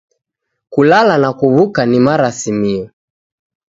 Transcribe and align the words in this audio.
Kulala 0.73 1.15
na 1.21 1.29
kuw'uka 1.39 1.81
ni 1.89 1.99
marasimio 2.05 2.85